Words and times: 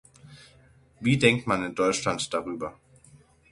Wie 0.99 1.19
denkt 1.19 1.45
man 1.45 1.63
in 1.63 1.75
Deutschland 1.75 2.33
darüber? 2.33 2.75